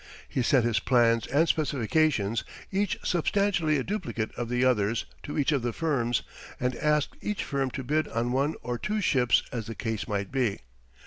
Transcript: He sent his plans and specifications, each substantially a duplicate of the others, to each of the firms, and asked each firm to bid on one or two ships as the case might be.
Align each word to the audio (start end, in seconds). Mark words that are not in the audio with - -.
He 0.27 0.41
sent 0.41 0.65
his 0.65 0.79
plans 0.79 1.27
and 1.27 1.47
specifications, 1.47 2.43
each 2.71 2.97
substantially 3.03 3.77
a 3.77 3.83
duplicate 3.83 4.33
of 4.33 4.49
the 4.49 4.65
others, 4.65 5.05
to 5.21 5.37
each 5.37 5.51
of 5.51 5.61
the 5.61 5.73
firms, 5.73 6.23
and 6.59 6.75
asked 6.77 7.15
each 7.21 7.43
firm 7.43 7.69
to 7.69 7.83
bid 7.83 8.07
on 8.07 8.31
one 8.31 8.55
or 8.63 8.79
two 8.79 8.99
ships 8.99 9.43
as 9.51 9.67
the 9.67 9.75
case 9.75 10.07
might 10.07 10.31
be. 10.31 10.61